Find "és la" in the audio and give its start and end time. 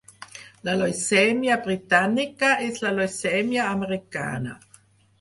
2.71-2.97